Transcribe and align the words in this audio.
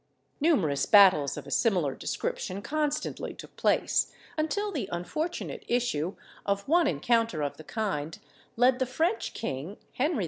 Numerous 0.39 0.87
battles 0.87 1.37
of 1.37 1.45
a 1.45 1.51
similar 1.51 1.93
description 1.93 2.63
constantly 2.63 3.35
took 3.35 3.55
place, 3.55 4.11
until 4.35 4.71
the 4.71 4.89
unfortunate 4.91 5.63
issue 5.67 6.15
of 6.43 6.67
one 6.67 6.87
encounter 6.87 7.43
of 7.43 7.57
the 7.57 7.63
kind 7.63 8.17
led 8.55 8.79
the 8.79 8.87
French 8.87 9.35
king, 9.35 9.77
Henry 9.93 10.17
II. 10.17 10.19